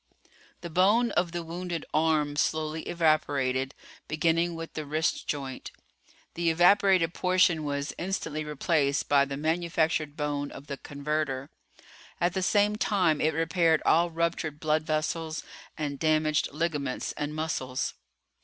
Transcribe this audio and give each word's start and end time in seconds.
The 0.61 0.71
bone 0.71 1.11
of 1.11 1.31
the 1.31 1.43
wounded 1.43 1.85
arm 1.93 2.35
slowly 2.35 2.81
evaporated, 2.89 3.75
beginning 4.07 4.55
with 4.55 4.73
the 4.73 4.83
wrist 4.83 5.27
joint. 5.27 5.69
The 6.33 6.49
evaporated 6.49 7.13
portion 7.13 7.63
was 7.63 7.93
instantly 7.99 8.43
replaced 8.43 9.07
by 9.07 9.25
the 9.25 9.37
manufactured 9.37 10.17
bone 10.17 10.49
of 10.51 10.65
the 10.65 10.77
converter. 10.77 11.51
At 12.19 12.33
the 12.33 12.41
same 12.41 12.77
time 12.77 13.21
it 13.21 13.35
repaired 13.35 13.83
all 13.85 14.09
ruptured 14.09 14.59
blood 14.59 14.81
vessels 14.87 15.43
and 15.77 15.99
damaged 15.99 16.49
ligaments 16.51 17.11
and 17.11 17.35
muscles. 17.35 17.93